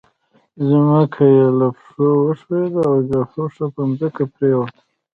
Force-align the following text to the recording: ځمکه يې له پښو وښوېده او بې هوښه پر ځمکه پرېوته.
ځمکه 0.67 1.25
يې 1.35 1.47
له 1.59 1.67
پښو 1.77 2.07
وښوېده 2.25 2.81
او 2.89 2.95
بې 3.09 3.19
هوښه 3.31 3.65
پر 3.73 3.87
ځمکه 3.99 4.23
پرېوته. 4.33 4.79